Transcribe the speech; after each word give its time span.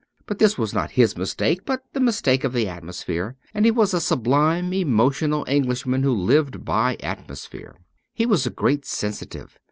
But 0.25 0.39
this 0.39 0.57
was 0.57 0.73
not 0.73 0.89
his 0.97 1.15
mistake, 1.15 1.63
but 1.63 1.83
the 1.93 1.99
mistake 1.99 2.43
of 2.43 2.53
the 2.53 2.67
atmosphere, 2.67 3.35
and 3.53 3.65
he 3.65 3.69
was 3.69 3.93
a 3.93 4.01
sublime 4.01 4.73
emotional 4.73 5.45
Englishman, 5.47 6.01
who 6.01 6.11
lived 6.15 6.65
by 6.65 6.97
atmosphere. 7.01 7.75
He 8.11 8.25
was 8.25 8.47
a 8.47 8.49
great 8.49 8.83
sensitive. 8.83 9.59